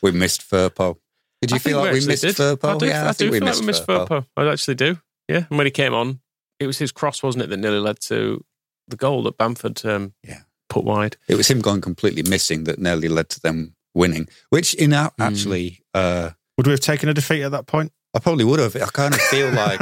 [0.02, 0.96] We missed Firpo.
[1.42, 2.36] Did you I feel think like we actually missed did.
[2.36, 2.74] Firpo?
[2.74, 4.08] I do, yeah, I, I, think do we feel missed, like we missed Firpo.
[4.08, 4.26] Firpo.
[4.36, 4.98] I actually do.
[5.28, 6.20] Yeah, and when he came on,
[6.58, 8.44] it was his cross, wasn't it, that nearly led to
[8.88, 10.40] the goal that Bamford um, Yeah.
[10.68, 11.16] put wide.
[11.28, 14.28] It was him going completely missing that nearly led to them winning.
[14.50, 15.22] Which, in our, Hmm.
[15.22, 17.92] actually, uh, would we have taken a defeat at that point?
[18.14, 18.74] I probably would have.
[18.76, 19.80] I kind of feel like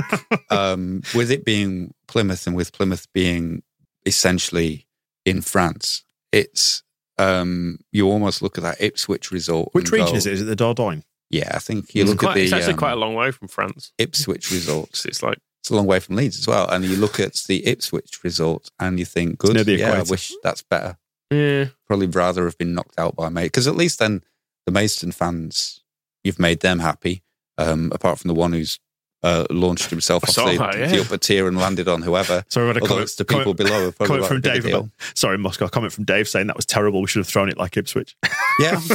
[0.53, 3.63] um, with it being Plymouth and with Plymouth being
[4.05, 4.87] essentially
[5.25, 6.83] in France, it's
[7.19, 9.71] um, you almost look at that Ipswich result.
[9.73, 10.33] Which region go, is it?
[10.35, 11.03] Is it the Dordogne?
[11.31, 13.15] Yeah, I think you it's, look quite, at the it's actually um, quite a long
[13.15, 13.93] way from France.
[13.99, 15.05] Ipswich results.
[15.05, 17.67] It's like It's a long way from Leeds as well, and you look at the
[17.67, 20.97] Ipswich result and you think, good, near the yeah, I wish that's better.
[21.31, 24.23] yeah, Probably rather have been knocked out by May because at least then
[24.65, 25.83] the Maidstone fans,
[26.25, 27.23] you've made them happy.
[27.59, 28.79] Um, apart from the one who's
[29.23, 32.45] uh, launched himself off the, that, the upper tier and landed on whoever.
[32.51, 33.93] So we had a Although comment, people comment, below.
[33.93, 35.69] comment from Dave about, sorry, Moscow.
[35.69, 37.01] Comment from Dave saying that was terrible.
[37.01, 38.17] We should have thrown it like Ipswich.
[38.61, 38.81] Yeah,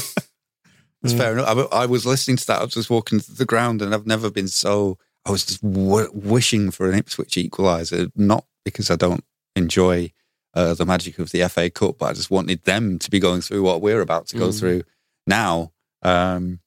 [1.02, 1.18] that's Mm.
[1.18, 1.70] fair enough.
[1.72, 2.60] I, I was listening to that.
[2.62, 4.98] I was just walking to the ground, and I've never been so.
[5.26, 9.24] I was just w- wishing for an Ipswich equaliser, not because I don't
[9.56, 10.12] enjoy
[10.54, 13.42] uh, the magic of the FA Cup, but I just wanted them to be going
[13.42, 14.60] through what we're about to go Mm.
[14.60, 14.84] through
[15.28, 15.72] now.
[16.02, 16.60] Um,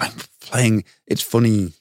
[0.00, 0.84] I'm playing.
[1.06, 1.72] It's funny.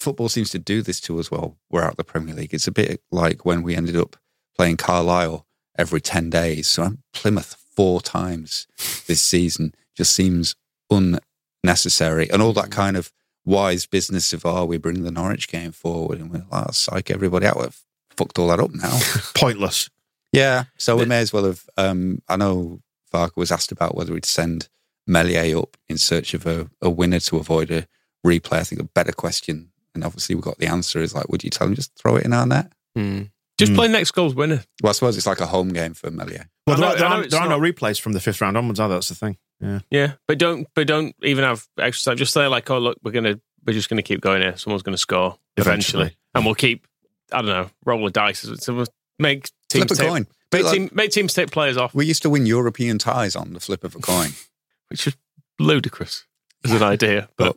[0.00, 2.54] Football seems to do this to us while we're out of the Premier League.
[2.54, 4.16] It's a bit like when we ended up
[4.56, 6.68] playing Carlisle every 10 days.
[6.68, 8.66] So I'm Plymouth four times
[9.06, 9.74] this season.
[9.94, 10.56] Just seems
[10.90, 12.30] unnecessary.
[12.30, 13.12] And all that kind of
[13.44, 17.10] wise business of, oh, we bring the Norwich game forward and we like oh, psych
[17.10, 17.60] everybody out.
[17.60, 17.78] We've
[18.16, 18.98] fucked all that up now.
[19.34, 19.90] Pointless.
[20.32, 20.64] yeah.
[20.78, 21.64] So we may as well have.
[21.76, 22.80] Um, I know
[23.12, 24.68] Farke was asked about whether he'd send
[25.06, 27.86] Meslier up in search of a, a winner to avoid a
[28.24, 28.58] replay.
[28.58, 31.50] I think a better question, and obviously we got the answer, is like, would you
[31.50, 32.72] tell him just throw it in our net?
[32.94, 33.22] hmm.
[33.58, 33.76] just Hmm.
[33.76, 34.62] play next goal's winner.
[34.82, 36.48] Well, I suppose it's like a home game for Meslier.
[36.66, 38.56] Well, there, know- are, there, are, it's there are no replays from the fifth round
[38.56, 38.96] onwards, are there?
[38.96, 39.36] That's the thing.
[39.60, 39.80] Yeah.
[39.90, 42.16] Yeah, but don't but don't even have extra time.
[42.16, 44.56] Just say like, oh look, we're gonna we're just gonna keep going here.
[44.56, 46.16] Someone's gonna score eventually, Eventually.
[46.34, 46.86] and we'll keep.
[47.30, 48.40] I don't know, roll the dice.
[48.60, 48.86] So we'll
[49.18, 50.26] make teams Flip a take- coin.
[50.52, 53.52] Make, like- team, make teams take players off, We used to win European ties on
[53.52, 54.30] the flip of a coin.
[54.88, 55.14] which is
[55.58, 56.24] ludicrous
[56.64, 57.28] as an idea.
[57.36, 57.56] But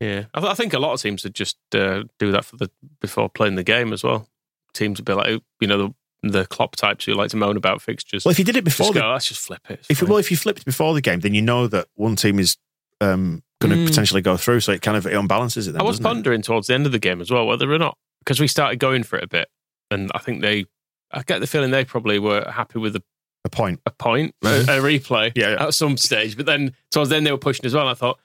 [0.00, 2.56] yeah, I, th- I think a lot of teams would just uh, do that for
[2.56, 4.26] the before playing the game as well.
[4.72, 7.80] Teams would be like, you know, the the Klopp types who like to moan about
[7.80, 8.24] fixtures.
[8.24, 9.86] Well, if you did it before just the, go, let's just flip it.
[9.88, 12.38] If fine." well, if you flipped before the game, then you know that one team
[12.38, 12.56] is
[13.00, 13.86] um, going to Mm.
[13.86, 15.72] potentially go through, so it kind of it unbalances it.
[15.72, 16.14] Then, I was doesn't it?
[16.14, 18.78] pondering towards the end of the game as well whether or not because we started
[18.78, 19.48] going for it a bit,
[19.90, 20.66] and I think they,
[21.10, 23.02] I get the feeling they probably were happy with a,
[23.46, 23.80] a point.
[23.86, 25.66] a point, a, a replay, Yeah, yeah.
[25.68, 26.36] at some stage.
[26.36, 27.84] But then towards then they were pushing as well.
[27.84, 28.18] And I thought,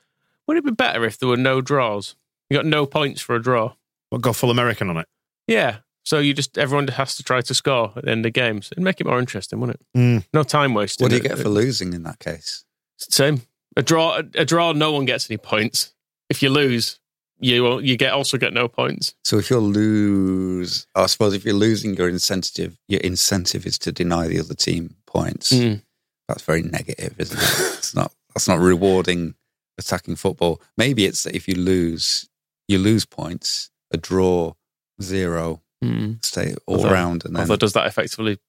[0.48, 2.16] would it be better if there were no draws?
[2.50, 3.74] You got no points for a draw.
[4.12, 5.08] We'll go full American on it.
[5.48, 5.78] Yeah.
[6.04, 8.70] So you just everyone has to try to score at the end of games.
[8.72, 9.98] It'd make it more interesting, wouldn't it?
[9.98, 10.26] Mm.
[10.34, 11.04] No time wasted.
[11.04, 12.64] What do you get for losing in that case?
[12.98, 13.42] Same.
[13.76, 14.22] A draw.
[14.36, 14.72] A draw.
[14.72, 15.94] No one gets any points.
[16.30, 17.00] If you lose,
[17.40, 19.16] you you get also get no points.
[19.24, 23.92] So if you lose, I suppose if you're losing, your incentive, your incentive is to
[23.92, 25.52] deny the other team points.
[25.52, 25.82] Mm.
[26.28, 27.78] That's very negative, isn't it?
[27.78, 28.14] it's not.
[28.36, 29.34] That's not rewarding
[29.78, 30.62] attacking football.
[30.78, 32.30] Maybe it's that if you lose,
[32.68, 33.70] you lose points.
[33.92, 34.54] A draw,
[35.02, 36.24] zero, Mm.
[36.26, 38.40] stay all Although- round, and then Although does that effectively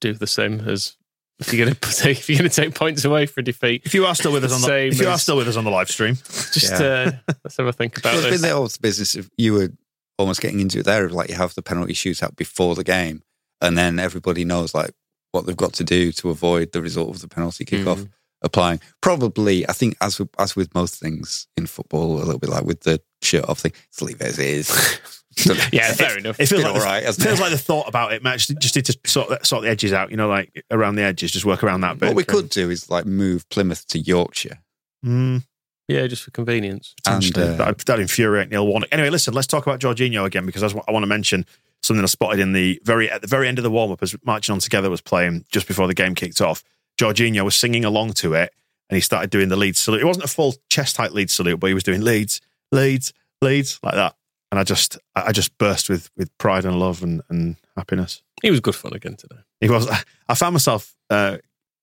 [0.00, 0.96] do the same as
[1.40, 3.82] if you're going to take if you're going to take points away for defeat?
[3.84, 5.64] If you are still with us on the if you are still with us on
[5.64, 6.14] the live stream,
[6.52, 7.12] Just Yeah.
[7.26, 8.40] uh, let's have a think about Well, it's this.
[8.42, 9.72] been the old business of you were
[10.18, 13.22] almost getting into it there like you have the penalty shootout before the game,
[13.60, 14.92] and then everybody knows like
[15.32, 18.10] what they've got to do to avoid the result of the penalty kickoff Mm.
[18.44, 18.78] Applying.
[19.00, 22.64] Probably, I think as with, as with most things in football, a little bit like
[22.64, 25.00] with the shirt off thing, let's leave it as it is.
[25.72, 26.38] yeah, fair enough.
[26.38, 27.42] it feels like all right, the, hasn't feels it?
[27.42, 28.22] like the thought about it.
[28.22, 30.10] Match just need to sort the- sort the edges out.
[30.10, 32.08] You know, like around the edges, just work around that bit.
[32.08, 34.58] what we could do is like move Plymouth to Yorkshire.
[35.04, 35.42] Mm,
[35.88, 36.94] yeah, just for convenience.
[37.06, 38.90] And, uh, that that infuriate Neil Warnock.
[38.92, 41.46] Anyway, listen, let's talk about Georginio again because I, was- I want to mention
[41.82, 44.14] something I spotted in the very at the very end of the warm up as
[44.24, 46.62] Marching On Together was playing just before the game kicked off.
[46.98, 48.52] Georginio was singing along to it
[48.88, 50.00] and he started doing the lead salute.
[50.00, 52.40] It wasn't a full chest tight lead salute, but he was doing Leeds,
[52.72, 54.14] Leeds, Leeds like that.
[54.50, 58.22] And I just I just burst with with pride and love and, and happiness.
[58.42, 59.40] He was good fun again today.
[59.60, 59.88] He was.
[60.28, 61.38] I found myself uh,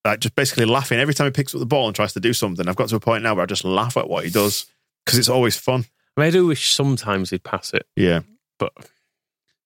[0.05, 2.33] like just basically laughing every time he picks up the ball and tries to do
[2.33, 2.67] something.
[2.67, 4.67] I've got to a point now where I just laugh at what he does
[5.05, 5.85] because it's always fun.
[6.15, 8.21] I, mean, I do wish sometimes he'd pass it, Yeah,
[8.57, 8.71] but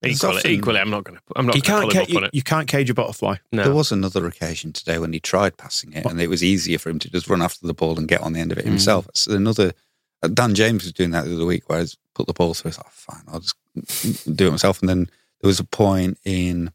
[0.08, 1.24] equally, often- equally, I'm not going to.
[1.36, 2.30] I'm not you going to can't ca- up you, on it.
[2.34, 3.36] you can't cage a butterfly.
[3.52, 3.64] No.
[3.64, 6.90] There was another occasion today when he tried passing it, and it was easier for
[6.90, 8.70] him to just run after the ball and get on the end of it Mm.
[8.70, 9.08] himself.
[9.14, 9.74] So another,
[10.24, 12.70] uh, Dan James was doing that the other week, where I put the ball through.
[12.70, 13.56] I was like, fine, I'll just
[14.36, 14.80] do it myself.
[14.82, 15.10] And then
[15.42, 16.72] there was a point in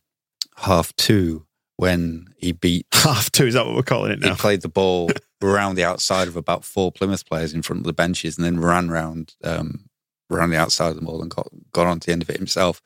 [0.56, 4.60] half two when he beat, Half two is that what we're calling it he played
[4.60, 5.10] the ball
[5.42, 8.60] around the outside of about four Plymouth players in front of the benches, and then
[8.60, 9.88] ran round, um,
[10.30, 12.82] around the outside of the ball and got got onto the end of it himself.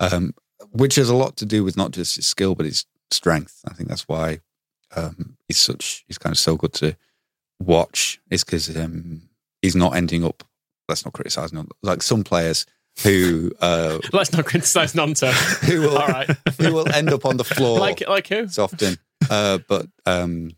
[0.00, 0.34] Um,
[0.72, 3.60] which has a lot to do with not just his skill but his strength.
[3.68, 4.40] I think that's why
[4.96, 6.96] um, he's such he's kind of so good to
[7.60, 8.20] watch.
[8.30, 9.22] Is because um,
[9.62, 10.44] he's not ending up.
[10.88, 11.68] Let's not criticize him.
[11.82, 12.66] Like some players
[13.02, 15.30] who uh, Let's not criticise Gnonto.
[15.64, 16.30] who will All right.
[16.58, 18.40] who will end up on the floor like like who?
[18.40, 18.96] it's often.
[19.28, 20.50] Uh, but um,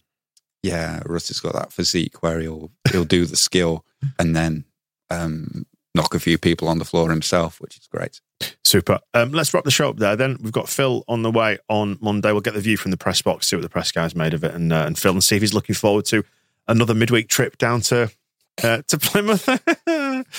[0.62, 3.84] yeah, Russ has got that physique where he'll he'll do the skill
[4.18, 4.64] and then
[5.10, 8.20] um, knock a few people on the floor himself, which is great.
[8.64, 8.98] Super.
[9.14, 10.16] Um, let's wrap the show up there.
[10.16, 12.32] Then we've got Phil on the way on Monday.
[12.32, 14.44] We'll get the view from the press box, see what the press guys made of
[14.44, 16.24] it, and uh, and Phil and see if he's looking forward to
[16.66, 18.10] another midweek trip down to
[18.62, 19.48] uh, to Plymouth.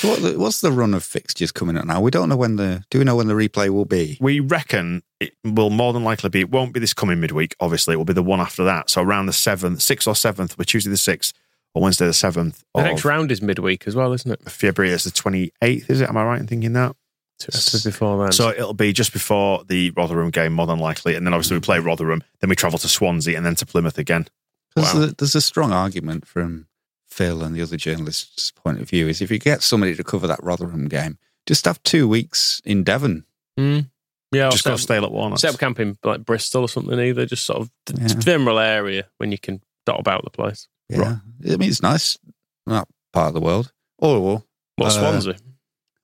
[0.02, 2.00] What the, what's the run of fixtures coming up now?
[2.00, 2.84] We don't know when the.
[2.90, 4.18] Do we know when the replay will be?
[4.22, 6.40] we reckon it will more than likely be.
[6.40, 7.56] It won't be this coming midweek.
[7.60, 8.90] Obviously, it will be the one after that.
[8.90, 11.34] So around the seventh, sixth or seventh, we're Tuesday the sixth
[11.74, 14.42] or Wednesday the seventh The of next round is midweek as well, isn't it?
[14.50, 14.94] February.
[14.94, 15.90] is the twenty eighth.
[15.90, 16.10] Is it?
[16.10, 16.96] Am I right in thinking that?
[17.40, 18.32] To be before then.
[18.32, 21.62] So it'll be just before the Rotherham game, more than likely, and then obviously we
[21.62, 24.28] play Rotherham, then we travel to Swansea, and then to Plymouth again.
[24.76, 25.04] There's, Wow.
[25.04, 26.68] a, there's a strong argument from
[27.10, 30.26] Phil and the other journalists' point of view is if you get somebody to cover
[30.28, 33.26] that Rotherham game, just have two weeks in Devon.
[33.60, 33.90] Mm.
[34.32, 35.42] yeah, just go set, stay at Warnock's.
[35.42, 36.98] set up camp in like Bristol or something.
[37.00, 38.08] Either just sort of Yeah.
[38.08, 40.68] general area when you can dot about the place.
[40.94, 41.00] Yeah,
[41.44, 41.54] Right.
[41.54, 42.18] I mean it's nice
[42.66, 43.72] that part of the world.
[44.00, 44.44] Or
[44.76, 45.36] What Uh, Swansea?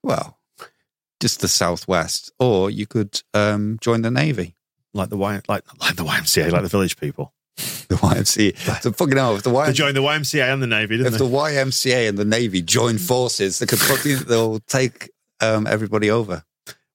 [0.03, 0.37] well,
[1.21, 2.31] just the southwest.
[2.39, 4.55] Or you could um, join the navy.
[4.93, 7.33] like the y, like like the YMCA, like the village people.
[7.89, 8.81] The YMCA.
[8.83, 11.25] So fucking hell, if the, They joined the YMCA and the Navy, didn't if they?
[11.25, 15.09] the YMCA and the Navy join forces, they could probably they'll take
[15.41, 16.43] um, everybody over.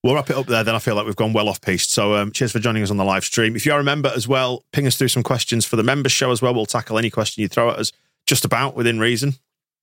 [0.05, 0.63] We'll wrap it up there.
[0.63, 1.91] Then I feel like we've gone well off piste.
[1.91, 3.57] So um, cheers for joining us on the live stream.
[3.57, 6.13] If you are a member as well, ping us through some questions for the members
[6.13, 6.53] show as well.
[6.53, 7.91] We'll tackle any question you throw at us,
[8.27, 9.33] just about within reason.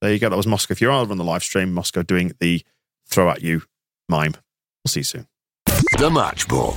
[0.00, 0.28] There you go.
[0.28, 0.70] That was Moscow.
[0.72, 2.64] If you're on the live stream, Moscow doing the
[3.04, 3.62] throw at you
[4.08, 4.34] mime.
[4.84, 5.26] We'll see you soon.
[5.98, 6.76] The Match Ball.